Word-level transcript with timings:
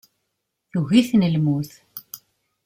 Tugi-ten 0.71 1.23
lmut. 1.33 1.71